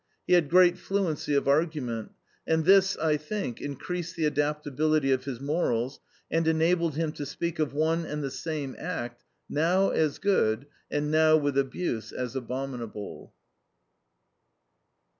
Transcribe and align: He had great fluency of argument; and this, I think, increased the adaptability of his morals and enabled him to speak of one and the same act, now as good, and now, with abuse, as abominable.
He 0.25 0.33
had 0.33 0.49
great 0.49 0.79
fluency 0.79 1.35
of 1.35 1.47
argument; 1.47 2.13
and 2.47 2.65
this, 2.65 2.97
I 2.97 3.17
think, 3.17 3.61
increased 3.61 4.15
the 4.15 4.25
adaptability 4.25 5.11
of 5.11 5.25
his 5.25 5.39
morals 5.39 5.99
and 6.31 6.47
enabled 6.47 6.95
him 6.95 7.11
to 7.11 7.23
speak 7.23 7.59
of 7.59 7.71
one 7.75 8.03
and 8.07 8.23
the 8.23 8.31
same 8.31 8.75
act, 8.79 9.23
now 9.47 9.91
as 9.91 10.17
good, 10.17 10.65
and 10.89 11.11
now, 11.11 11.37
with 11.37 11.55
abuse, 11.55 12.11
as 12.11 12.35
abominable. 12.35 13.31